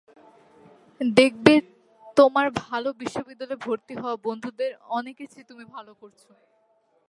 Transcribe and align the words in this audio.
দেখবে, 1.01 1.53
তোমার 2.17 2.47
ভালো 2.63 2.89
বিশ্ববিদ্যালয়ে 2.93 3.63
ভর্তি 3.67 3.93
হওয়া 3.95 4.15
বন্ধুদের 4.23 4.71
অনেকের 4.89 5.27
চেয়ে 5.27 5.49
তুমি 5.49 5.65
ভালো 5.65 5.91
করছ। 5.93 6.21